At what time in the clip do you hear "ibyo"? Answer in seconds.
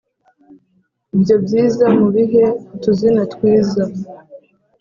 1.15-1.35